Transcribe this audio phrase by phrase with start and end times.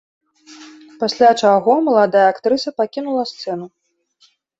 [1.01, 3.65] Пасля чаго маладая актрыса пакінула сцэну.